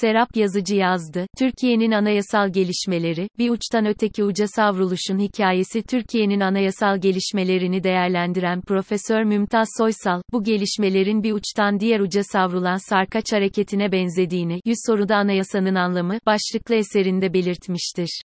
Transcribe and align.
Serap 0.00 0.36
Yazıcı 0.36 0.76
yazdı. 0.76 1.26
Türkiye'nin 1.38 1.90
anayasal 1.90 2.52
gelişmeleri, 2.52 3.28
bir 3.38 3.50
uçtan 3.50 3.86
öteki 3.86 4.24
uca 4.24 4.46
savruluşun 4.48 5.18
hikayesi 5.18 5.82
Türkiye'nin 5.82 6.40
anayasal 6.40 7.00
gelişmelerini 7.00 7.84
değerlendiren 7.84 8.60
Profesör 8.60 9.22
Mümtaz 9.22 9.68
Soysal, 9.78 10.22
bu 10.32 10.44
gelişmelerin 10.44 11.22
bir 11.22 11.32
uçtan 11.32 11.80
diğer 11.80 12.00
uca 12.00 12.22
savrulan 12.24 12.88
sarkaç 12.88 13.32
hareketine 13.32 13.92
benzediğini, 13.92 14.60
Yüz 14.64 14.78
Soruda 14.86 15.16
Anayasanın 15.16 15.74
Anlamı, 15.74 16.18
başlıklı 16.26 16.74
eserinde 16.74 17.32
belirtmiştir. 17.32 18.22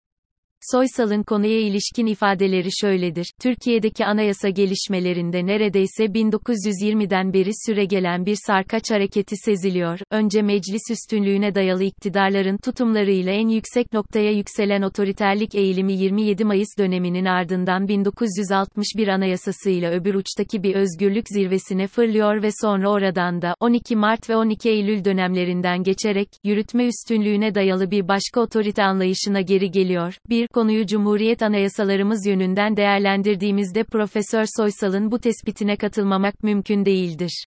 Soysal'ın 0.60 1.22
konuya 1.22 1.60
ilişkin 1.60 2.06
ifadeleri 2.06 2.68
şöyledir. 2.80 3.32
Türkiye'deki 3.42 4.06
anayasa 4.06 4.48
gelişmelerinde 4.48 5.46
neredeyse 5.46 6.04
1920'den 6.04 7.32
beri 7.32 7.50
süregelen 7.66 8.26
bir 8.26 8.36
sarkaç 8.46 8.90
hareketi 8.90 9.36
seziliyor. 9.36 9.98
Önce 10.10 10.42
meclis 10.42 10.82
üstünlüğüne 10.90 11.54
dayalı 11.54 11.84
iktidarların 11.84 12.56
tutumlarıyla 12.56 13.32
en 13.32 13.48
yüksek 13.48 13.92
noktaya 13.92 14.32
yükselen 14.32 14.82
otoriterlik 14.82 15.54
eğilimi 15.54 15.92
27 15.92 16.44
Mayıs 16.44 16.78
döneminin 16.78 17.24
ardından 17.24 17.88
1961 17.88 19.08
anayasasıyla 19.08 19.90
öbür 19.90 20.14
uçtaki 20.14 20.62
bir 20.62 20.74
özgürlük 20.74 21.28
zirvesine 21.28 21.86
fırlıyor 21.86 22.42
ve 22.42 22.48
sonra 22.60 22.90
oradan 22.90 23.42
da 23.42 23.54
12 23.60 23.96
Mart 23.96 24.30
ve 24.30 24.36
12 24.36 24.70
Eylül 24.70 25.04
dönemlerinden 25.04 25.82
geçerek 25.82 26.28
yürütme 26.44 26.86
üstünlüğüne 26.86 27.54
dayalı 27.54 27.90
bir 27.90 28.08
başka 28.08 28.40
otorite 28.40 28.82
anlayışına 28.82 29.40
geri 29.40 29.70
geliyor. 29.70 30.18
Bir 30.28 30.47
konuyu 30.54 30.86
Cumhuriyet 30.86 31.42
anayasalarımız 31.42 32.26
yönünden 32.26 32.76
değerlendirdiğimizde 32.76 33.84
Profesör 33.84 34.44
Soysal'ın 34.56 35.10
bu 35.10 35.18
tespitine 35.18 35.76
katılmamak 35.76 36.42
mümkün 36.42 36.84
değildir. 36.84 37.44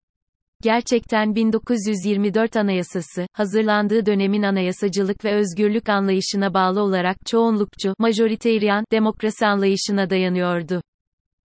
Gerçekten 0.63 1.35
1924 1.35 2.57
Anayasası, 2.57 3.27
hazırlandığı 3.33 4.07
dönemin 4.07 4.43
anayasacılık 4.43 5.25
ve 5.25 5.35
özgürlük 5.35 5.89
anlayışına 5.89 6.55
bağlı 6.55 6.83
olarak 6.83 7.17
çoğunlukçu, 7.27 7.95
majoriteryan, 7.99 8.85
demokrasi 8.93 9.47
anlayışına 9.47 10.11
dayanıyordu. 10.11 10.83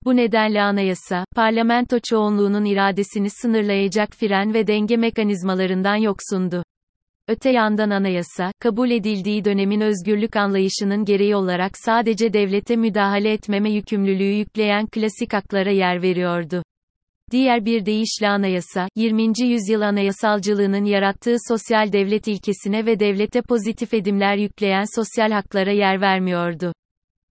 Bu 0.06 0.16
nedenle 0.16 0.61
anayasa, 0.61 1.25
parlamento 1.35 1.97
çoğunluğunun 2.09 2.66
iradesini 2.66 3.30
sınırlayacak 3.30 4.13
fren 4.16 4.53
ve 4.53 4.67
denge 4.67 4.97
mekanizmalarından 4.97 5.95
yoksundu. 5.95 6.63
Öte 7.27 7.49
yandan 7.49 7.89
anayasa, 7.89 8.52
kabul 8.59 8.91
edildiği 8.91 9.45
dönemin 9.45 9.81
özgürlük 9.81 10.35
anlayışının 10.35 11.05
gereği 11.05 11.35
olarak 11.35 11.71
sadece 11.85 12.33
devlete 12.33 12.75
müdahale 12.75 13.31
etmeme 13.31 13.71
yükümlülüğü 13.71 14.33
yükleyen 14.33 14.88
klasik 14.88 15.33
haklara 15.33 15.71
yer 15.71 16.01
veriyordu. 16.01 16.63
Diğer 17.31 17.66
bir 17.66 17.85
deyişle 17.85 18.29
anayasa, 18.29 18.88
20. 18.95 19.33
yüzyıl 19.44 19.81
anayasalcılığının 19.81 20.85
yarattığı 20.85 21.35
sosyal 21.47 21.91
devlet 21.91 22.27
ilkesine 22.27 22.85
ve 22.85 22.99
devlete 22.99 23.41
pozitif 23.41 23.94
edimler 23.94 24.38
yükleyen 24.38 24.85
sosyal 24.95 25.31
haklara 25.31 25.71
yer 25.71 26.01
vermiyordu. 26.01 26.73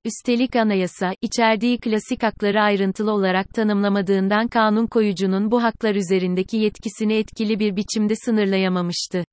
Üstelik 0.05 0.55
anayasa, 0.55 1.13
içerdiği 1.21 1.79
klasik 1.79 2.23
hakları 2.23 2.61
ayrıntılı 2.61 3.11
olarak 3.11 3.49
tanımlamadığından 3.53 4.47
kanun 4.47 4.87
koyucunun 4.87 5.51
bu 5.51 5.63
haklar 5.63 5.95
üzerindeki 5.95 6.57
yetkisini 6.57 7.13
etkili 7.13 7.59
bir 7.59 7.75
biçimde 7.75 8.13
sınırlayamamıştı. 8.15 9.23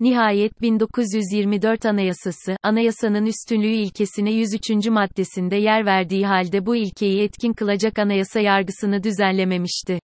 Nihayet 0.00 0.62
1924 0.62 1.86
Anayasası, 1.86 2.56
anayasanın 2.62 3.26
üstünlüğü 3.26 3.74
ilkesine 3.74 4.32
103. 4.32 4.86
maddesinde 4.86 5.56
yer 5.56 5.86
verdiği 5.86 6.26
halde 6.26 6.66
bu 6.66 6.76
ilkeyi 6.76 7.22
etkin 7.22 7.52
kılacak 7.52 7.98
anayasa 7.98 8.40
yargısını 8.40 9.02
düzenlememişti. 9.02 9.98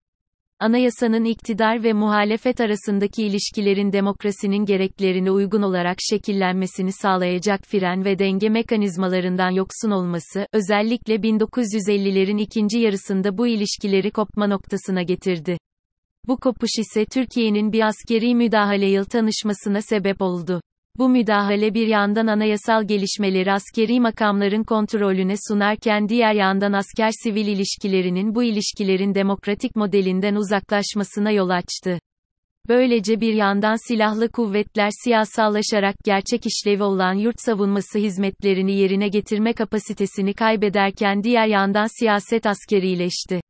Anayasanın 0.61 1.25
iktidar 1.25 1.85
ve 1.85 1.93
muhalefet 1.93 2.61
arasındaki 2.61 3.23
ilişkilerin 3.23 3.93
demokrasinin 3.93 4.65
gereklerine 4.65 5.31
uygun 5.31 5.63
olarak 5.63 5.97
şekillenmesini 6.11 6.93
sağlayacak 6.93 7.61
fren 7.67 8.05
ve 8.05 8.19
denge 8.19 8.49
mekanizmalarından 8.49 9.51
yoksun 9.51 9.91
olması, 9.91 10.47
özellikle 10.53 11.15
1950'lerin 11.15 12.39
ikinci 12.43 12.79
yarısında 12.79 13.39
bu 13.39 13.47
ilişkileri 13.47 14.11
kopma 14.11 14.47
noktasına 14.47 15.03
getirdi. 15.03 15.59
Bu 16.29 16.37
kopuş 16.37 16.71
ise 16.79 17.05
Türkiye'nin 17.05 17.73
bir 17.73 17.81
askeri 17.81 18.35
müdahale 18.35 18.87
yıl 18.87 19.05
tanışmasına 19.05 19.83
sebep 19.83 20.23
oldu. 20.23 20.61
Bu 20.99 21.09
müdahale 21.09 21.75
bir 21.75 21.87
yandan 21.87 22.27
anayasal 22.27 22.85
gelişmeleri 22.87 23.53
askeri 23.53 24.01
makamların 24.01 24.65
kontrolüne 24.65 25.35
sunarken 25.49 26.09
diğer 26.09 26.35
yandan 26.35 26.73
asker-sivil 26.73 27.47
ilişkilerinin 27.47 28.35
bu 28.35 28.43
ilişkilerin 28.43 29.15
demokratik 29.15 29.77
modelinden 29.77 30.35
uzaklaşmasına 30.35 31.31
yol 31.31 31.49
açtı. 31.49 31.99
Böylece 32.69 33.21
bir 33.21 33.35
yandan 33.35 33.89
silahlı 33.89 34.29
kuvvetler 34.29 34.91
siyasallaşarak 35.05 35.97
gerçek 36.05 36.47
işlevi 36.47 36.83
olan 36.83 37.15
yurt 37.15 37.37
savunması 37.39 37.99
hizmetlerini 37.99 38.73
yerine 38.73 39.09
getirme 39.09 39.53
kapasitesini 39.53 40.35
kaybederken 40.35 41.23
diğer 41.23 41.47
yandan 41.47 42.01
siyaset 42.01 42.47
askerileşti. 42.47 43.41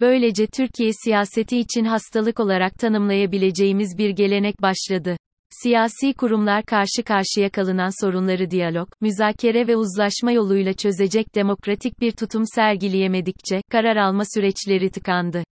Böylece 0.00 0.46
Türkiye 0.46 0.90
siyaseti 1.04 1.58
için 1.58 1.84
hastalık 1.84 2.40
olarak 2.40 2.78
tanımlayabileceğimiz 2.78 3.98
bir 3.98 4.10
gelenek 4.10 4.62
başladı. 4.62 5.16
Siyasi 5.62 6.14
kurumlar 6.14 6.64
karşı 6.64 7.02
karşıya 7.06 7.50
kalınan 7.50 8.04
sorunları 8.04 8.50
diyalog, 8.50 8.88
müzakere 9.00 9.68
ve 9.68 9.76
uzlaşma 9.76 10.32
yoluyla 10.32 10.72
çözecek 10.72 11.34
demokratik 11.34 12.00
bir 12.00 12.12
tutum 12.12 12.42
sergileyemedikçe, 12.54 13.62
karar 13.70 13.96
alma 13.96 14.22
süreçleri 14.34 14.90
tıkandı. 14.90 15.44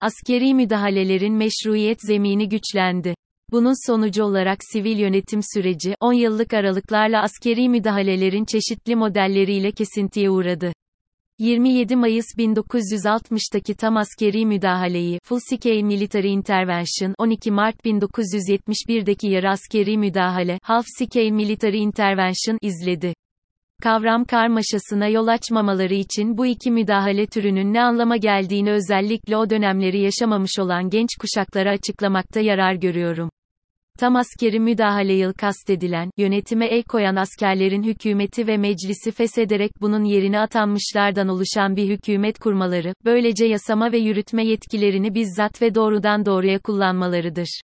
Askeri 0.00 0.54
müdahalelerin 0.54 1.34
meşruiyet 1.34 1.98
zemini 2.06 2.48
güçlendi. 2.48 3.14
Bunun 3.52 3.86
sonucu 3.86 4.24
olarak 4.24 4.58
sivil 4.72 4.98
yönetim 4.98 5.40
süreci, 5.54 5.94
10 6.00 6.12
yıllık 6.12 6.54
aralıklarla 6.54 7.22
askeri 7.22 7.68
müdahalelerin 7.68 8.44
çeşitli 8.44 8.96
modelleriyle 8.96 9.72
kesintiye 9.72 10.30
uğradı. 10.30 10.72
27 11.38 11.96
Mayıs 11.96 12.26
1960'taki 12.38 13.74
tam 13.74 13.96
askeri 13.96 14.46
müdahaleyi 14.46 15.20
Full 15.24 15.38
Scale 15.50 15.82
Military 15.82 16.32
Intervention 16.32 17.14
12 17.18 17.50
Mart 17.50 17.84
1971'deki 17.84 19.28
yarı 19.28 19.50
askeri 19.50 19.98
müdahale 19.98 20.58
Half 20.62 20.84
Scale 20.98 21.30
Military 21.30 21.78
Intervention 21.82 22.58
izledi. 22.62 23.14
Kavram 23.82 24.24
karmaşasına 24.24 25.08
yol 25.08 25.26
açmamaları 25.26 25.94
için 25.94 26.38
bu 26.38 26.46
iki 26.46 26.70
müdahale 26.70 27.26
türünün 27.26 27.74
ne 27.74 27.82
anlama 27.82 28.16
geldiğini 28.16 28.72
özellikle 28.72 29.36
o 29.36 29.50
dönemleri 29.50 30.00
yaşamamış 30.00 30.58
olan 30.58 30.90
genç 30.90 31.08
kuşaklara 31.20 31.70
açıklamakta 31.70 32.40
yarar 32.40 32.74
görüyorum. 32.74 33.30
Tam 33.98 34.16
askeri 34.16 34.60
müdahale 34.60 35.12
yıl 35.12 35.32
kastedilen, 35.32 36.10
yönetime 36.16 36.66
el 36.66 36.82
koyan 36.82 37.16
askerlerin 37.16 37.82
hükümeti 37.82 38.46
ve 38.46 38.56
meclisi 38.56 39.10
feshederek 39.10 39.70
bunun 39.80 40.04
yerine 40.04 40.40
atanmışlardan 40.40 41.28
oluşan 41.28 41.76
bir 41.76 41.88
hükümet 41.88 42.38
kurmaları, 42.38 42.94
böylece 43.04 43.46
yasama 43.46 43.92
ve 43.92 43.98
yürütme 43.98 44.46
yetkilerini 44.46 45.14
bizzat 45.14 45.62
ve 45.62 45.74
doğrudan 45.74 46.26
doğruya 46.26 46.58
kullanmalarıdır. 46.58 47.60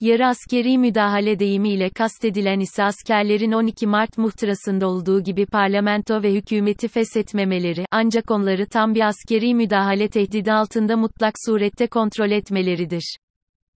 Yarı 0.00 0.26
askeri 0.26 0.78
müdahale 0.78 1.38
deyimiyle 1.38 1.90
kastedilen 1.90 2.60
ise 2.60 2.84
askerlerin 2.84 3.52
12 3.52 3.86
Mart 3.86 4.18
muhtırasında 4.18 4.88
olduğu 4.88 5.22
gibi 5.22 5.46
parlamento 5.46 6.22
ve 6.22 6.32
hükümeti 6.32 6.88
feshetmemeleri, 6.88 7.84
ancak 7.90 8.30
onları 8.30 8.66
tam 8.66 8.94
bir 8.94 9.08
askeri 9.08 9.54
müdahale 9.54 10.08
tehdidi 10.08 10.52
altında 10.52 10.96
mutlak 10.96 11.34
surette 11.46 11.86
kontrol 11.86 12.30
etmeleridir. 12.30 13.16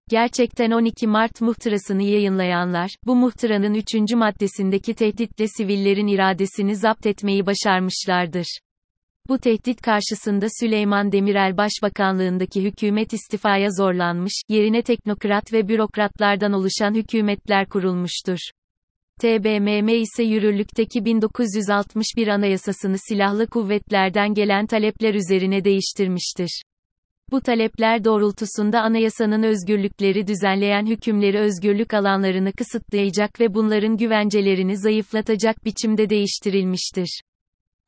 Gerçekten 0.09 0.71
12 0.71 1.07
Mart 1.07 1.41
muhtırasını 1.41 2.03
yayınlayanlar, 2.03 2.89
bu 3.05 3.15
muhtıranın 3.15 3.73
3. 3.73 4.13
maddesindeki 4.13 4.93
tehditle 4.93 5.47
sivillerin 5.47 6.07
iradesini 6.07 6.75
zapt 6.75 7.05
etmeyi 7.05 7.45
başarmışlardır. 7.45 8.59
Bu 9.29 9.37
tehdit 9.37 9.81
karşısında 9.81 10.47
Süleyman 10.59 11.11
Demirel 11.11 11.57
Başbakanlığındaki 11.57 12.63
hükümet 12.63 13.13
istifaya 13.13 13.69
zorlanmış, 13.71 14.33
yerine 14.49 14.81
teknokrat 14.81 15.53
ve 15.53 15.67
bürokratlardan 15.67 16.53
oluşan 16.53 16.93
hükümetler 16.93 17.69
kurulmuştur. 17.69 18.37
TBMM 19.21 19.87
ise 19.87 20.23
yürürlükteki 20.23 21.05
1961 21.05 22.27
anayasasını 22.27 22.97
silahlı 23.09 23.47
kuvvetlerden 23.47 24.33
gelen 24.33 24.65
talepler 24.65 25.13
üzerine 25.13 25.63
değiştirmiştir. 25.63 26.61
Bu 27.31 27.41
talepler 27.41 28.03
doğrultusunda 28.03 28.81
anayasanın 28.81 29.43
özgürlükleri 29.43 30.27
düzenleyen 30.27 30.85
hükümleri 30.85 31.39
özgürlük 31.39 31.93
alanlarını 31.93 32.51
kısıtlayacak 32.51 33.39
ve 33.39 33.53
bunların 33.53 33.97
güvencelerini 33.97 34.77
zayıflatacak 34.77 35.65
biçimde 35.65 36.09
değiştirilmiştir. 36.09 37.21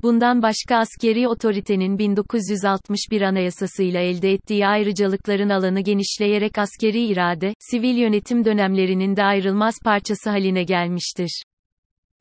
Bundan 0.01 0.42
başka 0.42 0.75
askeri 0.78 1.28
otoritenin 1.28 1.98
1961 2.00 3.22
anayasasıyla 3.22 4.00
elde 4.00 4.31
ettiği 4.31 4.68
ayrıcalıkların 4.68 5.50
alanı 5.50 5.81
genişleyerek 5.81 6.57
askeri 6.57 7.06
irade, 7.06 7.54
sivil 7.72 7.98
yönetim 7.98 8.45
dönemlerinin 8.45 9.16
de 9.16 9.24
ayrılmaz 9.24 9.75
parçası 9.84 10.30
haline 10.30 10.63
gelmiştir. 10.63 11.44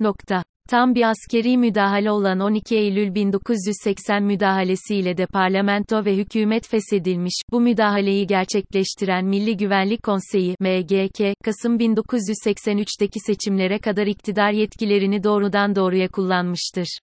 Nokta. 0.00 0.44
Tam 0.68 0.94
bir 0.94 1.10
askeri 1.10 1.58
müdahale 1.58 2.10
olan 2.10 2.40
12 2.40 2.76
Eylül 2.76 3.14
1980 3.14 4.22
müdahalesiyle 4.22 5.16
de 5.16 5.26
parlamento 5.26 6.04
ve 6.04 6.16
hükümet 6.16 6.68
feshedilmiş, 6.68 7.34
bu 7.52 7.60
müdahaleyi 7.60 8.26
gerçekleştiren 8.26 9.24
Milli 9.24 9.56
Güvenlik 9.56 10.02
Konseyi, 10.02 10.56
MGK, 10.60 11.34
Kasım 11.44 11.78
1983'teki 11.78 13.20
seçimlere 13.26 13.78
kadar 13.78 14.06
iktidar 14.06 14.50
yetkilerini 14.50 15.24
doğrudan 15.24 15.76
doğruya 15.76 16.08
kullanmıştır. 16.08 16.98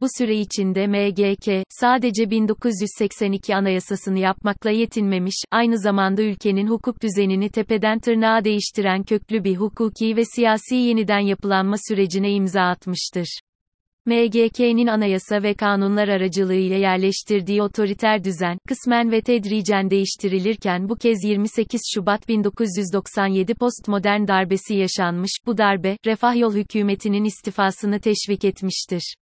Bu 0.00 0.06
süre 0.18 0.36
içinde 0.36 0.86
MGK, 0.86 1.64
sadece 1.68 2.30
1982 2.30 3.56
anayasasını 3.56 4.18
yapmakla 4.18 4.70
yetinmemiş, 4.70 5.44
aynı 5.50 5.78
zamanda 5.78 6.22
ülkenin 6.22 6.66
hukuk 6.66 7.02
düzenini 7.02 7.48
tepeden 7.48 7.98
tırnağa 7.98 8.44
değiştiren 8.44 9.02
köklü 9.02 9.44
bir 9.44 9.56
hukuki 9.56 10.16
ve 10.16 10.24
siyasi 10.24 10.74
yeniden 10.76 11.18
yapılanma 11.18 11.76
sürecine 11.88 12.30
imza 12.32 12.62
atmıştır. 12.62 13.38
MGK'nin 14.06 14.86
anayasa 14.86 15.42
ve 15.42 15.54
kanunlar 15.54 16.08
aracılığıyla 16.08 16.76
yerleştirdiği 16.76 17.62
otoriter 17.62 18.24
düzen, 18.24 18.58
kısmen 18.68 19.10
ve 19.10 19.20
tedricen 19.20 19.90
değiştirilirken 19.90 20.88
bu 20.88 20.96
kez 20.96 21.24
28 21.24 21.80
Şubat 21.94 22.28
1997 22.28 23.54
postmodern 23.54 24.28
darbesi 24.28 24.74
yaşanmış, 24.74 25.30
bu 25.46 25.58
darbe, 25.58 25.96
Refah 26.06 26.36
Yol 26.36 26.54
hükümetinin 26.54 27.24
istifasını 27.24 28.00
teşvik 28.00 28.44
etmiştir. 28.44 29.14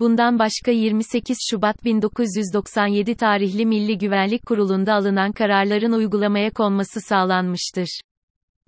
Bundan 0.00 0.38
başka 0.38 0.70
28 0.70 1.38
Şubat 1.50 1.84
1997 1.84 3.16
tarihli 3.16 3.66
Milli 3.66 3.98
Güvenlik 3.98 4.46
Kurulu'nda 4.46 4.94
alınan 4.94 5.32
kararların 5.32 5.92
uygulamaya 5.92 6.50
konması 6.50 7.00
sağlanmıştır. 7.00 8.00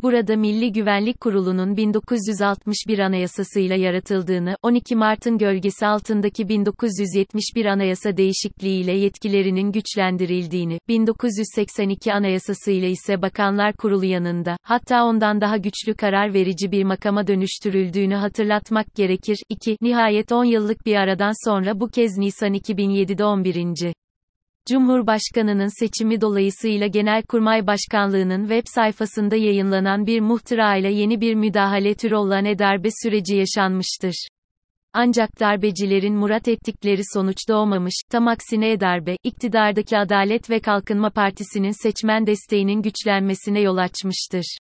Burada 0.02 0.36
Milli 0.36 0.72
Güvenlik 0.72 1.20
Kurulu'nun 1.20 1.76
1961 1.76 2.98
anayasasıyla 2.98 3.76
yaratıldığını, 3.76 4.56
12 4.62 4.96
Mart'ın 4.96 5.38
gölgesi 5.38 5.86
altındaki 5.86 6.48
1971 6.48 7.64
anayasa 7.64 8.16
değişikliğiyle 8.16 8.92
yetkilerinin 8.92 9.72
güçlendirildiğini, 9.72 10.78
1982 10.88 12.12
anayasasıyla 12.12 12.88
ise 12.88 13.22
Bakanlar 13.22 13.72
Kurulu 13.72 14.04
yanında, 14.04 14.56
hatta 14.62 15.04
ondan 15.04 15.40
daha 15.40 15.56
güçlü 15.56 15.94
karar 15.94 16.34
verici 16.34 16.72
bir 16.72 16.84
makama 16.84 17.26
dönüştürüldüğünü 17.26 18.14
hatırlatmak 18.14 18.94
gerekir. 18.94 19.38
2. 19.48 19.76
Nihayet 19.80 20.32
10 20.32 20.44
yıllık 20.44 20.86
bir 20.86 20.96
aradan 20.96 21.48
sonra 21.48 21.80
bu 21.80 21.88
kez 21.88 22.18
Nisan 22.18 22.54
2007'de 22.54 23.24
11. 23.24 24.05
Cumhurbaşkanının 24.68 25.80
seçimi 25.80 26.20
dolayısıyla 26.20 26.86
Genelkurmay 26.86 27.66
Başkanlığı'nın 27.66 28.40
web 28.40 28.64
sayfasında 28.74 29.36
yayınlanan 29.36 30.06
bir 30.06 30.20
muhtıra 30.20 30.76
ile 30.76 30.92
yeni 30.92 31.20
bir 31.20 31.34
müdahale 31.34 31.94
türü 31.94 32.14
olan 32.14 32.44
e-darbe 32.44 32.88
süreci 33.02 33.36
yaşanmıştır. 33.36 34.28
Ancak 34.92 35.40
darbecilerin 35.40 36.14
murat 36.14 36.48
ettikleri 36.48 37.00
sonuç 37.14 37.36
doğmamış, 37.48 37.94
tam 38.10 38.28
aksine 38.28 38.70
e-darbe, 38.72 39.16
iktidardaki 39.24 39.98
Adalet 39.98 40.50
ve 40.50 40.60
Kalkınma 40.60 41.10
Partisi'nin 41.10 41.82
seçmen 41.82 42.26
desteğinin 42.26 42.82
güçlenmesine 42.82 43.60
yol 43.60 43.76
açmıştır. 43.76 44.58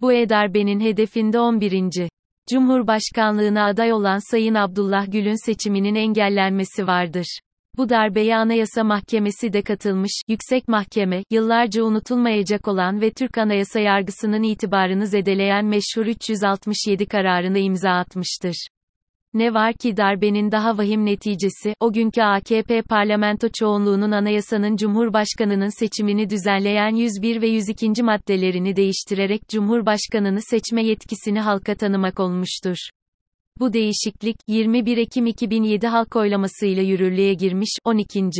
Bu 0.00 0.12
e-darbenin 0.12 0.80
hedefinde 0.80 1.40
11. 1.40 2.08
Cumhurbaşkanlığına 2.50 3.66
aday 3.66 3.92
olan 3.92 4.30
Sayın 4.30 4.54
Abdullah 4.54 5.12
Gül'ün 5.12 5.46
seçiminin 5.46 5.94
engellenmesi 5.94 6.86
vardır. 6.86 7.38
Bu 7.80 7.88
darbeye 7.88 8.36
Anayasa 8.36 8.84
Mahkemesi 8.84 9.52
de 9.52 9.62
katılmış, 9.62 10.22
Yüksek 10.28 10.68
Mahkeme, 10.68 11.24
yıllarca 11.30 11.82
unutulmayacak 11.84 12.68
olan 12.68 13.00
ve 13.00 13.10
Türk 13.10 13.38
Anayasa 13.38 13.80
yargısının 13.80 14.42
itibarını 14.42 15.06
zedeleyen 15.06 15.64
meşhur 15.64 16.06
367 16.06 17.06
kararını 17.06 17.58
imza 17.58 17.90
atmıştır. 17.90 18.66
Ne 19.34 19.54
var 19.54 19.74
ki 19.74 19.96
darbenin 19.96 20.52
daha 20.52 20.78
vahim 20.78 21.06
neticesi, 21.06 21.74
o 21.80 21.92
günkü 21.92 22.22
AKP 22.22 22.82
parlamento 22.82 23.48
çoğunluğunun 23.58 24.10
anayasanın 24.10 24.76
Cumhurbaşkanının 24.76 25.78
seçimini 25.78 26.30
düzenleyen 26.30 26.96
101 26.96 27.42
ve 27.42 27.48
102. 27.48 28.02
maddelerini 28.02 28.76
değiştirerek 28.76 29.48
Cumhurbaşkanını 29.48 30.40
seçme 30.42 30.84
yetkisini 30.84 31.40
halka 31.40 31.74
tanımak 31.74 32.20
olmuştur. 32.20 32.76
Bu 33.60 33.72
değişiklik, 33.72 34.36
21 34.48 34.96
Ekim 34.96 35.26
2007 35.26 35.86
halk 35.86 36.16
oylamasıyla 36.16 36.82
yürürlüğe 36.82 37.34
girmiş, 37.34 37.78
12. 37.84 38.30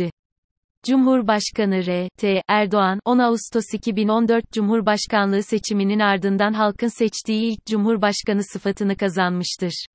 Cumhurbaşkanı 0.83 1.85
R.T. 1.85 2.41
Erdoğan, 2.47 2.99
10 3.05 3.19
Ağustos 3.19 3.63
2014 3.73 4.51
Cumhurbaşkanlığı 4.51 5.43
seçiminin 5.43 5.99
ardından 5.99 6.53
halkın 6.53 6.87
seçtiği 6.87 7.51
ilk 7.51 7.65
Cumhurbaşkanı 7.65 8.43
sıfatını 8.43 8.95
kazanmıştır. 8.95 9.85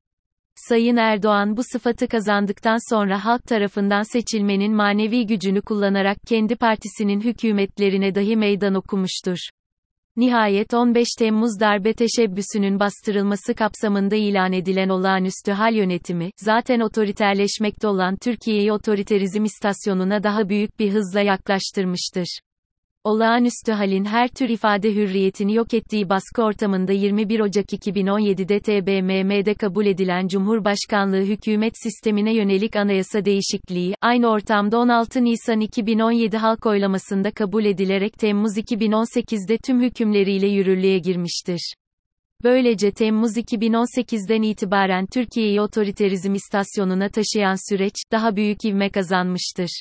Sayın 0.55 0.97
Erdoğan 0.97 1.57
bu 1.57 1.63
sıfatı 1.73 2.09
kazandıktan 2.09 2.95
sonra 2.95 3.25
halk 3.25 3.43
tarafından 3.43 4.03
seçilmenin 4.03 4.75
manevi 4.75 5.27
gücünü 5.27 5.63
kullanarak 5.63 6.19
kendi 6.27 6.57
partisinin 6.57 7.21
hükümetlerine 7.21 8.15
dahi 8.15 8.37
meydan 8.37 8.75
okumuştur. 8.75 9.39
Nihayet 10.17 10.75
15 10.75 11.09
Temmuz 11.19 11.61
darbe 11.61 11.93
teşebbüsünün 11.93 12.81
bastırılması 12.81 13.55
kapsamında 13.55 14.17
ilan 14.17 14.53
edilen 14.53 14.89
olağanüstü 14.89 15.53
hal 15.53 15.75
yönetimi, 15.75 16.31
zaten 16.37 16.81
otoriterleşmekte 16.81 17.89
olan 17.89 18.17
Türkiye'yi 18.17 18.73
otoriterizm 18.73 19.45
istasyonuna 19.45 20.23
daha 20.23 20.49
büyük 20.49 20.79
bir 20.79 20.93
hızla 20.93 21.21
yaklaştırmıştır. 21.21 22.39
Olağanüstü 23.07 23.73
halin 23.73 24.05
her 24.05 24.29
tür 24.29 24.49
ifade 24.49 24.95
hürriyetini 24.95 25.55
yok 25.55 25.75
ettiği 25.75 26.09
baskı 26.09 26.43
ortamında 26.43 26.93
21 26.93 27.41
Ocak 27.41 27.73
2017'de 27.73 28.61
TBMM'de 28.61 29.55
kabul 29.55 29.87
edilen 29.87 30.29
Cumhurbaşkanlığı 30.29 31.23
hükümet 31.23 31.73
sistemine 31.83 32.35
yönelik 32.35 32.77
anayasa 32.77 33.25
değişikliği, 33.25 33.95
aynı 34.01 34.31
ortamda 34.31 34.79
16 34.79 35.25
Nisan 35.25 35.61
2017 35.61 36.37
halk 36.37 36.67
oylamasında 36.67 37.31
kabul 37.31 37.65
edilerek 37.65 38.19
Temmuz 38.19 38.59
2018'de 38.59 39.59
tüm 39.67 39.83
hükümleriyle 39.83 40.47
yürürlüğe 40.47 40.99
girmiştir. 40.99 41.75
Böylece 42.45 42.91
Temmuz 42.91 43.37
2018'den 43.37 44.43
itibaren 44.43 45.07
Türkiye'yi 45.07 45.61
otoriterizm 45.61 46.35
istasyonuna 46.35 47.09
taşıyan 47.09 47.71
süreç, 47.71 47.95
daha 48.13 48.37
büyük 48.37 48.65
ivme 48.65 48.91
kazanmıştır. 48.91 49.81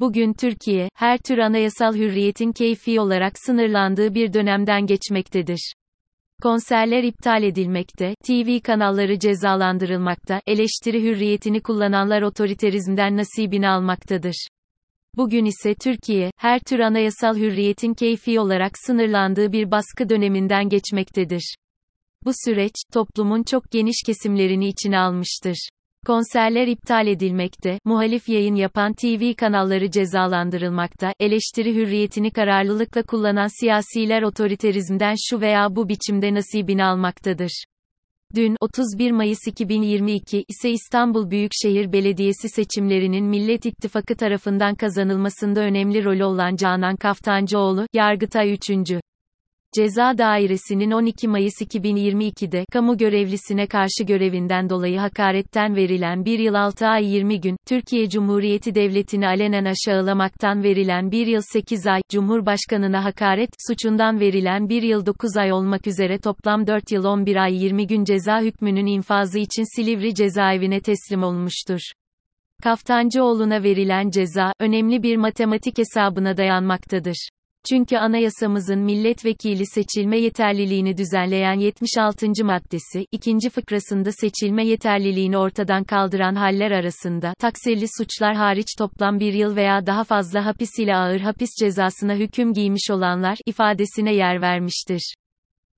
Bugün 0.00 0.32
Türkiye, 0.32 0.88
her 0.94 1.18
tür 1.18 1.38
anayasal 1.38 1.94
hürriyetin 1.94 2.52
keyfi 2.52 3.00
olarak 3.00 3.32
sınırlandığı 3.38 4.14
bir 4.14 4.32
dönemden 4.32 4.86
geçmektedir. 4.86 5.72
Konserler 6.42 7.02
iptal 7.02 7.42
edilmekte, 7.42 8.14
TV 8.26 8.60
kanalları 8.60 9.18
cezalandırılmakta, 9.18 10.40
eleştiri 10.46 11.02
hürriyetini 11.02 11.62
kullananlar 11.62 12.22
otoriterizmden 12.22 13.16
nasibini 13.16 13.68
almaktadır. 13.68 14.48
Bugün 15.16 15.44
ise 15.44 15.74
Türkiye, 15.74 16.30
her 16.36 16.60
tür 16.60 16.78
anayasal 16.78 17.36
hürriyetin 17.36 17.94
keyfi 17.94 18.40
olarak 18.40 18.72
sınırlandığı 18.86 19.52
bir 19.52 19.70
baskı 19.70 20.08
döneminden 20.08 20.68
geçmektedir. 20.68 21.54
Bu 22.24 22.30
süreç, 22.44 22.74
toplumun 22.92 23.42
çok 23.42 23.70
geniş 23.70 24.02
kesimlerini 24.06 24.68
içine 24.68 24.98
almıştır. 24.98 25.68
Konserler 26.06 26.66
iptal 26.66 27.06
edilmekte, 27.06 27.78
muhalif 27.84 28.28
yayın 28.28 28.54
yapan 28.54 28.92
TV 28.92 29.34
kanalları 29.34 29.90
cezalandırılmakta, 29.90 31.12
eleştiri 31.20 31.74
hürriyetini 31.74 32.30
kararlılıkla 32.30 33.02
kullanan 33.02 33.60
siyasiler 33.60 34.22
otoriterizmden 34.22 35.14
şu 35.28 35.40
veya 35.40 35.76
bu 35.76 35.88
biçimde 35.88 36.34
nasibini 36.34 36.84
almaktadır. 36.84 37.64
Dün, 38.34 38.56
31 38.60 39.10
Mayıs 39.10 39.38
2022 39.46 40.44
ise 40.48 40.70
İstanbul 40.70 41.30
Büyükşehir 41.30 41.92
Belediyesi 41.92 42.48
seçimlerinin 42.48 43.24
Millet 43.24 43.66
İttifakı 43.66 44.16
tarafından 44.16 44.74
kazanılmasında 44.74 45.60
önemli 45.60 46.04
rolü 46.04 46.24
olan 46.24 46.56
Canan 46.56 46.96
Kaftancıoğlu, 46.96 47.86
Yargıtay 47.92 48.52
3. 48.52 48.70
Ceza 49.74 50.18
Dairesi'nin 50.18 50.90
12 50.90 51.28
Mayıs 51.28 51.62
2022'de, 51.62 52.64
kamu 52.72 52.96
görevlisine 52.96 53.66
karşı 53.66 54.04
görevinden 54.06 54.70
dolayı 54.70 54.98
hakaretten 54.98 55.76
verilen 55.76 56.24
1 56.24 56.38
yıl 56.38 56.54
6 56.54 56.86
ay 56.86 57.04
20 57.14 57.40
gün, 57.40 57.56
Türkiye 57.66 58.08
Cumhuriyeti 58.08 58.74
Devleti'ni 58.74 59.26
alenen 59.26 59.64
aşağılamaktan 59.64 60.62
verilen 60.62 61.10
1 61.10 61.26
yıl 61.26 61.40
8 61.52 61.86
ay, 61.86 62.00
Cumhurbaşkanına 62.10 63.04
hakaret, 63.04 63.50
suçundan 63.68 64.20
verilen 64.20 64.68
1 64.68 64.82
yıl 64.82 65.06
9 65.06 65.36
ay 65.36 65.52
olmak 65.52 65.86
üzere 65.86 66.18
toplam 66.18 66.66
4 66.66 66.92
yıl 66.92 67.04
11 67.04 67.36
ay 67.36 67.54
20 67.64 67.86
gün 67.86 68.04
ceza 68.04 68.40
hükmünün 68.40 68.86
infazı 68.86 69.38
için 69.38 69.76
Silivri 69.76 70.14
cezaevine 70.14 70.80
teslim 70.80 71.22
olmuştur. 71.22 71.80
Kaftancıoğlu'na 72.62 73.62
verilen 73.62 74.10
ceza, 74.10 74.52
önemli 74.60 75.02
bir 75.02 75.16
matematik 75.16 75.78
hesabına 75.78 76.36
dayanmaktadır. 76.36 77.28
Çünkü 77.68 77.96
anayasamızın 77.96 78.78
milletvekili 78.78 79.66
seçilme 79.66 80.18
yeterliliğini 80.20 80.96
düzenleyen 80.96 81.58
76. 81.58 82.26
maddesi, 82.44 83.06
ikinci 83.12 83.50
fıkrasında 83.50 84.12
seçilme 84.12 84.66
yeterliliğini 84.66 85.38
ortadan 85.38 85.84
kaldıran 85.84 86.34
haller 86.34 86.70
arasında, 86.70 87.34
taksirli 87.40 87.86
suçlar 87.98 88.34
hariç 88.34 88.66
toplam 88.78 89.20
bir 89.20 89.32
yıl 89.32 89.56
veya 89.56 89.86
daha 89.86 90.04
fazla 90.04 90.46
hapis 90.46 90.78
ile 90.78 90.96
ağır 90.96 91.20
hapis 91.20 91.50
cezasına 91.60 92.14
hüküm 92.14 92.52
giymiş 92.52 92.90
olanlar, 92.90 93.38
ifadesine 93.46 94.14
yer 94.14 94.42
vermiştir. 94.42 95.14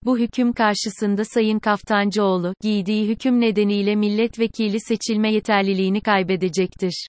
Bu 0.05 0.19
hüküm 0.19 0.52
karşısında 0.52 1.25
Sayın 1.25 1.59
Kaftancıoğlu, 1.59 2.55
giydiği 2.62 3.09
hüküm 3.09 3.40
nedeniyle 3.40 3.97
milletvekili 3.97 4.81
seçilme 4.81 5.33
yeterliliğini 5.33 6.00
kaybedecektir. 6.00 7.07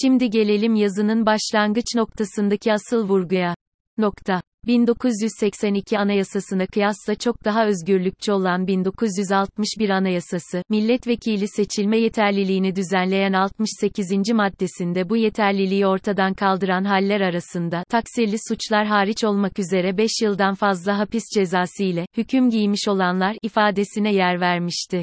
Şimdi 0.00 0.30
gelelim 0.30 0.74
yazının 0.74 1.26
başlangıç 1.26 1.86
noktasındaki 1.96 2.72
asıl 2.72 3.08
vurguya. 3.08 3.54
Nokta. 4.02 4.42
1982 4.66 5.98
Anayasasına 5.98 6.66
kıyasla 6.66 7.14
çok 7.14 7.44
daha 7.44 7.66
özgürlükçü 7.66 8.32
olan 8.32 8.66
1961 8.66 9.90
Anayasası, 9.90 10.62
milletvekili 10.70 11.48
seçilme 11.48 11.98
yeterliliğini 11.98 12.76
düzenleyen 12.76 13.32
68. 13.32 14.10
maddesinde 14.32 15.08
bu 15.08 15.16
yeterliliği 15.16 15.86
ortadan 15.86 16.34
kaldıran 16.34 16.84
haller 16.84 17.20
arasında, 17.20 17.84
taksirli 17.90 18.36
suçlar 18.48 18.86
hariç 18.86 19.24
olmak 19.24 19.58
üzere 19.58 19.96
5 19.96 20.10
yıldan 20.22 20.54
fazla 20.54 20.98
hapis 20.98 21.24
cezası 21.34 21.84
ile, 21.84 22.06
hüküm 22.16 22.50
giymiş 22.50 22.88
olanlar, 22.88 23.36
ifadesine 23.42 24.14
yer 24.14 24.40
vermişti. 24.40 25.02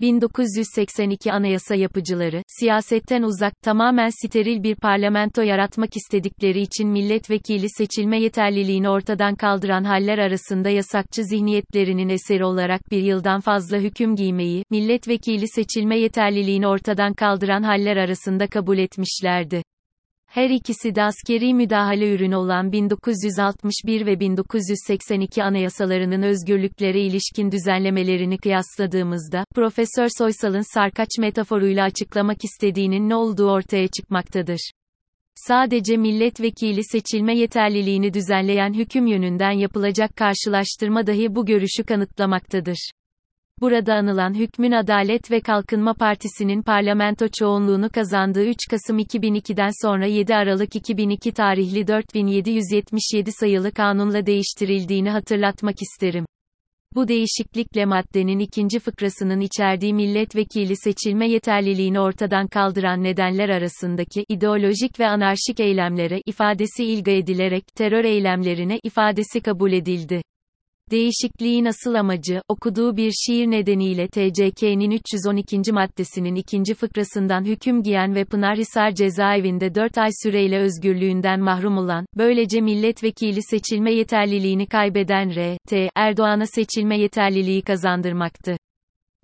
1982 0.00 1.32
anayasa 1.32 1.74
yapıcıları, 1.74 2.42
siyasetten 2.46 3.22
uzak, 3.22 3.52
tamamen 3.62 4.08
steril 4.08 4.62
bir 4.62 4.74
parlamento 4.74 5.42
yaratmak 5.42 5.96
istedikleri 5.96 6.60
için 6.60 6.88
milletvekili 6.88 7.66
seçilme 7.68 8.20
yeterliliğini 8.20 8.88
ortadan 8.88 9.34
kaldıran 9.34 9.84
haller 9.84 10.18
arasında 10.18 10.68
yasakçı 10.68 11.24
zihniyetlerinin 11.24 12.08
eseri 12.08 12.44
olarak 12.44 12.90
bir 12.90 13.02
yıldan 13.02 13.40
fazla 13.40 13.78
hüküm 13.78 14.16
giymeyi, 14.16 14.64
milletvekili 14.70 15.48
seçilme 15.48 15.98
yeterliliğini 15.98 16.66
ortadan 16.66 17.14
kaldıran 17.14 17.62
haller 17.62 17.96
arasında 17.96 18.46
kabul 18.46 18.78
etmişlerdi. 18.78 19.62
Her 20.30 20.50
ikisi 20.50 20.94
de 20.94 21.02
askeri 21.02 21.54
müdahale 21.54 22.14
ürünü 22.14 22.36
olan 22.36 22.72
1961 22.72 24.06
ve 24.06 24.20
1982 24.20 25.42
anayasalarının 25.42 26.22
özgürlüklere 26.22 27.00
ilişkin 27.00 27.52
düzenlemelerini 27.52 28.38
kıyasladığımızda, 28.38 29.44
Profesör 29.54 30.08
Soysal'ın 30.18 30.74
sarkaç 30.74 31.08
metaforuyla 31.18 31.84
açıklamak 31.84 32.44
istediğinin 32.44 33.08
ne 33.08 33.14
olduğu 33.14 33.50
ortaya 33.50 33.88
çıkmaktadır. 33.88 34.70
Sadece 35.34 35.96
milletvekili 35.96 36.84
seçilme 36.84 37.38
yeterliliğini 37.38 38.14
düzenleyen 38.14 38.74
hüküm 38.74 39.06
yönünden 39.06 39.52
yapılacak 39.52 40.16
karşılaştırma 40.16 41.06
dahi 41.06 41.34
bu 41.34 41.46
görüşü 41.46 41.84
kanıtlamaktadır. 41.84 42.90
Burada 43.60 43.94
anılan 43.94 44.34
hükmün 44.34 44.72
Adalet 44.72 45.30
ve 45.30 45.40
Kalkınma 45.40 45.94
Partisi'nin 45.94 46.62
parlamento 46.62 47.26
çoğunluğunu 47.38 47.90
kazandığı 47.90 48.44
3 48.44 48.56
Kasım 48.70 48.98
2002'den 48.98 49.70
sonra 49.82 50.06
7 50.06 50.34
Aralık 50.34 50.76
2002 50.76 51.32
tarihli 51.32 51.86
4777 51.86 53.32
sayılı 53.32 53.72
kanunla 53.72 54.26
değiştirildiğini 54.26 55.10
hatırlatmak 55.10 55.76
isterim. 55.82 56.24
Bu 56.94 57.08
değişiklikle 57.08 57.84
maddenin 57.84 58.38
ikinci 58.38 58.78
fıkrasının 58.78 59.40
içerdiği 59.40 59.94
milletvekili 59.94 60.76
seçilme 60.76 61.28
yeterliliğini 61.30 62.00
ortadan 62.00 62.46
kaldıran 62.46 63.04
nedenler 63.04 63.48
arasındaki 63.48 64.24
ideolojik 64.28 65.00
ve 65.00 65.06
anarşik 65.06 65.60
eylemlere 65.60 66.22
ifadesi 66.26 66.84
ilga 66.84 67.10
edilerek 67.10 67.64
terör 67.76 68.04
eylemlerine 68.04 68.80
ifadesi 68.82 69.40
kabul 69.40 69.72
edildi. 69.72 70.22
Değişikliğin 70.90 71.64
asıl 71.64 71.94
amacı, 71.94 72.42
okuduğu 72.48 72.96
bir 72.96 73.12
şiir 73.12 73.46
nedeniyle 73.46 74.08
TCK'nin 74.08 74.90
312. 74.90 75.72
maddesinin 75.72 76.34
ikinci 76.34 76.74
fıkrasından 76.74 77.44
hüküm 77.44 77.82
giyen 77.82 78.14
ve 78.14 78.24
Pınarhisar 78.24 78.90
cezaevinde 78.90 79.74
4 79.74 79.98
ay 79.98 80.10
süreyle 80.22 80.58
özgürlüğünden 80.58 81.40
mahrum 81.40 81.78
olan, 81.78 82.06
böylece 82.16 82.60
milletvekili 82.60 83.42
seçilme 83.42 83.94
yeterliliğini 83.94 84.66
kaybeden 84.66 85.34
R.T. 85.34 85.88
Erdoğan'a 85.96 86.46
seçilme 86.46 86.98
yeterliliği 86.98 87.62
kazandırmaktı. 87.62 88.56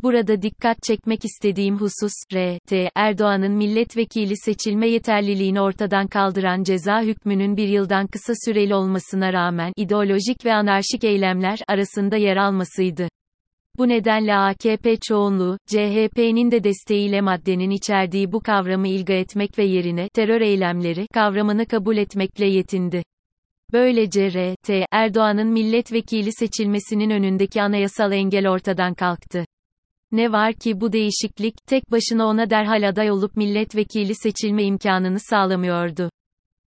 Burada 0.02 0.42
dikkat 0.42 0.82
çekmek 0.82 1.24
istediğim 1.24 1.76
husus, 1.76 2.12
R.T. 2.34 2.90
Erdoğan'ın 2.94 3.52
milletvekili 3.52 4.36
seçilme 4.36 4.88
yeterliliğini 4.88 5.60
ortadan 5.60 6.06
kaldıran 6.06 6.62
ceza 6.62 7.02
hükmünün 7.02 7.56
bir 7.56 7.68
yıldan 7.68 8.06
kısa 8.06 8.32
süreli 8.44 8.74
olmasına 8.74 9.32
rağmen 9.32 9.72
ideolojik 9.76 10.44
ve 10.44 10.54
anarşik 10.54 11.04
eylemler 11.04 11.58
arasında 11.68 12.16
yer 12.16 12.36
almasıydı. 12.36 13.08
Bu 13.78 13.88
nedenle 13.88 14.34
AKP 14.34 14.96
çoğunluğu, 14.96 15.58
CHP'nin 15.66 16.50
de 16.50 16.64
desteğiyle 16.64 17.20
maddenin 17.20 17.70
içerdiği 17.70 18.32
bu 18.32 18.40
kavramı 18.40 18.88
ilga 18.88 19.12
etmek 19.12 19.58
ve 19.58 19.64
yerine 19.64 20.08
terör 20.08 20.40
eylemleri 20.40 21.06
kavramını 21.14 21.66
kabul 21.66 21.96
etmekle 21.96 22.46
yetindi. 22.46 23.02
Böylece 23.72 24.32
R.T. 24.32 24.86
Erdoğan'ın 24.92 25.48
milletvekili 25.48 26.32
seçilmesinin 26.32 27.10
önündeki 27.10 27.62
anayasal 27.62 28.12
engel 28.12 28.48
ortadan 28.48 28.94
kalktı. 28.94 29.44
Ne 30.12 30.32
var 30.32 30.54
ki 30.54 30.80
bu 30.80 30.92
değişiklik, 30.92 31.54
tek 31.66 31.90
başına 31.90 32.26
ona 32.26 32.50
derhal 32.50 32.88
aday 32.88 33.10
olup 33.10 33.36
milletvekili 33.36 34.14
seçilme 34.14 34.64
imkanını 34.64 35.18
sağlamıyordu. 35.20 36.10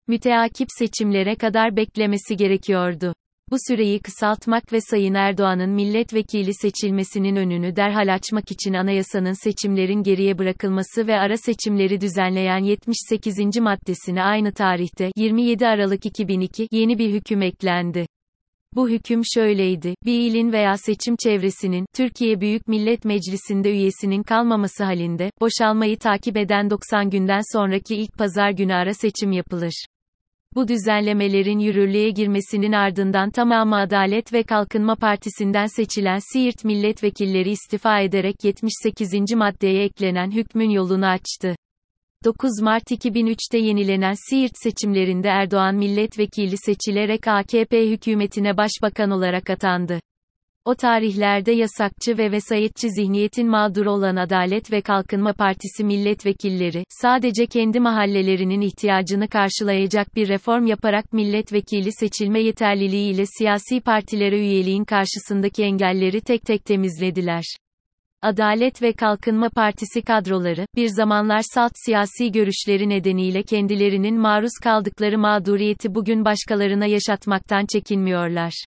Müteakip 0.08 0.68
seçimlere 0.78 1.36
kadar 1.36 1.76
beklemesi 1.76 2.36
gerekiyordu. 2.36 3.14
Bu 3.50 3.56
süreyi 3.68 3.98
kısaltmak 3.98 4.72
ve 4.72 4.80
Sayın 4.80 5.14
Erdoğan'ın 5.14 5.70
milletvekili 5.70 6.54
seçilmesinin 6.54 7.36
önünü 7.36 7.76
derhal 7.76 8.14
açmak 8.14 8.50
için 8.50 8.74
anayasanın 8.74 9.44
seçimlerin 9.44 10.02
geriye 10.02 10.38
bırakılması 10.38 11.06
ve 11.06 11.14
ara 11.14 11.36
seçimleri 11.36 12.00
düzenleyen 12.00 12.64
78. 12.64 13.38
maddesine 13.60 14.22
aynı 14.22 14.52
tarihte 14.52 15.10
27 15.16 15.66
Aralık 15.66 16.06
2002 16.06 16.68
yeni 16.70 16.98
bir 16.98 17.12
hüküm 17.12 17.42
eklendi. 17.42 18.06
Bu 18.74 18.88
hüküm 18.88 19.20
şöyleydi, 19.34 19.94
bir 20.04 20.20
ilin 20.20 20.52
veya 20.52 20.76
seçim 20.76 21.16
çevresinin, 21.16 21.86
Türkiye 21.94 22.40
Büyük 22.40 22.68
Millet 22.68 23.04
Meclisi'nde 23.04 23.70
üyesinin 23.70 24.22
kalmaması 24.22 24.84
halinde, 24.84 25.30
boşalmayı 25.40 25.98
takip 25.98 26.36
eden 26.36 26.70
90 26.70 27.10
günden 27.10 27.40
sonraki 27.52 27.96
ilk 27.96 28.18
pazar 28.18 28.50
günü 28.50 28.74
ara 28.74 28.94
seçim 28.94 29.32
yapılır. 29.32 29.84
Bu 30.54 30.68
düzenlemelerin 30.68 31.58
yürürlüğe 31.58 32.10
girmesinin 32.10 32.72
ardından 32.72 33.30
tamamı 33.30 33.76
Adalet 33.76 34.32
ve 34.32 34.42
Kalkınma 34.42 34.96
Partisi'nden 34.96 35.66
seçilen 35.66 36.18
Siirt 36.32 36.64
milletvekilleri 36.64 37.50
istifa 37.50 38.00
ederek 38.00 38.36
78. 38.44 39.12
maddeye 39.36 39.84
eklenen 39.84 40.30
hükmün 40.30 40.70
yolunu 40.70 41.06
açtı. 41.06 41.54
9 42.24 42.62
Mart 42.62 42.90
2003'te 42.90 43.58
yenilenen 43.58 44.14
Siirt 44.30 44.52
seçimlerinde 44.54 45.28
Erdoğan 45.28 45.74
milletvekili 45.74 46.56
seçilerek 46.56 47.28
AKP 47.28 47.90
hükümetine 47.90 48.56
başbakan 48.56 49.10
olarak 49.10 49.50
atandı. 49.50 50.00
O 50.64 50.74
tarihlerde 50.74 51.52
yasakçı 51.52 52.18
ve 52.18 52.32
vesayetçi 52.32 52.90
zihniyetin 52.90 53.48
mağduru 53.48 53.90
olan 53.90 54.16
Adalet 54.16 54.72
ve 54.72 54.80
Kalkınma 54.80 55.32
Partisi 55.32 55.84
milletvekilleri, 55.84 56.84
sadece 56.88 57.46
kendi 57.46 57.80
mahallelerinin 57.80 58.60
ihtiyacını 58.60 59.28
karşılayacak 59.28 60.16
bir 60.16 60.28
reform 60.28 60.66
yaparak 60.66 61.12
milletvekili 61.12 61.92
seçilme 61.92 62.42
yeterliliği 62.42 63.14
ile 63.14 63.24
siyasi 63.38 63.80
partilere 63.80 64.38
üyeliğin 64.38 64.84
karşısındaki 64.84 65.62
engelleri 65.62 66.20
tek 66.20 66.42
tek 66.42 66.64
temizlediler. 66.64 67.44
Adalet 68.22 68.82
ve 68.82 68.92
Kalkınma 68.92 69.48
Partisi 69.48 70.02
kadroları, 70.02 70.66
bir 70.76 70.88
zamanlar 70.88 71.42
salt 71.54 71.72
siyasi 71.74 72.32
görüşleri 72.32 72.88
nedeniyle 72.88 73.42
kendilerinin 73.42 74.20
maruz 74.20 74.52
kaldıkları 74.62 75.18
mağduriyeti 75.18 75.94
bugün 75.94 76.24
başkalarına 76.24 76.86
yaşatmaktan 76.86 77.66
çekinmiyorlar. 77.72 78.64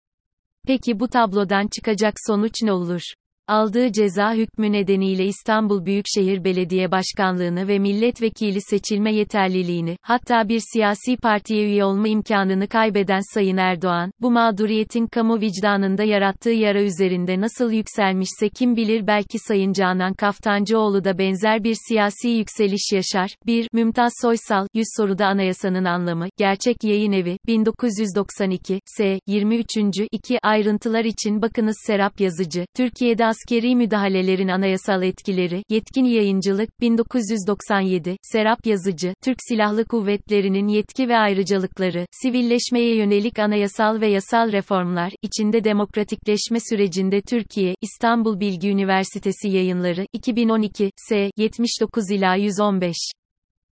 Peki 0.67 1.00
bu 1.00 1.08
tablodan 1.08 1.67
çıkacak 1.75 2.13
sonuç 2.27 2.53
ne 2.63 2.72
olur? 2.72 3.01
Aldığı 3.48 3.91
ceza 3.91 4.33
hükmü 4.33 4.71
nedeniyle 4.71 5.25
İstanbul 5.25 5.86
Büyükşehir 5.86 6.43
Belediye 6.43 6.91
Başkanlığını 6.91 7.67
ve 7.67 7.79
milletvekili 7.79 8.62
seçilme 8.62 9.15
yeterliliğini, 9.15 9.98
hatta 10.01 10.50
bir 10.50 10.62
siyasi 10.74 11.17
partiye 11.17 11.65
üye 11.65 11.86
olma 11.86 12.07
imkanını 12.07 12.67
kaybeden 12.67 13.33
Sayın 13.33 13.57
Erdoğan, 13.57 14.12
bu 14.21 14.31
mağduriyetin 14.31 15.07
kamu 15.07 15.41
vicdanında 15.41 16.03
yarattığı 16.03 16.50
yara 16.50 16.81
üzerinde 16.81 17.41
nasıl 17.41 17.71
yükselmişse 17.71 18.50
kim 18.50 18.75
bilir 18.75 19.07
belki 19.07 19.39
Sayın 19.39 19.74
Canan 19.74 20.13
Kaftancıoğlu 20.13 21.03
da 21.03 21.17
benzer 21.17 21.63
bir 21.63 21.75
siyasi 21.88 22.29
yükseliş 22.29 22.91
yaşar. 22.93 23.29
1. 23.45 23.67
Mümtaz 23.74 24.13
Soysal, 24.21 24.67
100 24.74 24.88
soruda 24.98 25.27
anayasanın 25.27 25.86
anlamı, 25.86 26.27
Gerçek 26.38 26.83
Yayın 26.83 27.12
Evi, 27.12 27.38
1992, 27.48 28.79
S. 28.86 29.19
23. 29.27 29.67
2. 30.12 30.38
Ayrıntılar 30.43 31.05
için 31.05 31.41
bakınız 31.41 31.75
Serap 31.88 32.19
Yazıcı, 32.19 32.65
Türkiye'de 32.75 33.30
askeri 33.31 33.75
müdahalelerin 33.75 34.47
anayasal 34.47 35.03
etkileri, 35.03 35.63
yetkin 35.69 36.05
yayıncılık, 36.05 36.81
1997, 36.81 38.17
Serap 38.21 38.65
Yazıcı, 38.65 39.13
Türk 39.23 39.38
Silahlı 39.47 39.85
Kuvvetleri'nin 39.85 40.67
yetki 40.67 41.09
ve 41.09 41.17
ayrıcalıkları, 41.17 42.05
sivilleşmeye 42.11 42.95
yönelik 42.95 43.39
anayasal 43.39 44.01
ve 44.01 44.07
yasal 44.07 44.51
reformlar, 44.51 45.13
içinde 45.21 45.63
demokratikleşme 45.63 46.57
sürecinde 46.69 47.21
Türkiye, 47.21 47.75
İstanbul 47.81 48.39
Bilgi 48.39 48.69
Üniversitesi 48.69 49.50
yayınları, 49.50 50.05
2012, 50.13 50.91
S. 51.09 51.31
79 51.38 52.11
ila 52.11 52.35
115. 52.35 52.95